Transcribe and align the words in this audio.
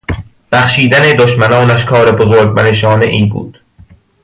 بخشیدن 0.51 1.01
دشمنانش 1.01 1.85
کار 1.85 2.15
بزرگ 2.15 2.49
منشانهای 2.59 3.25
بود. 3.25 3.59